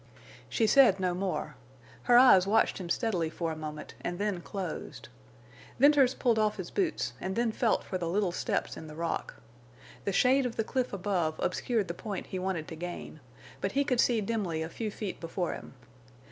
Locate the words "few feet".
14.69-15.19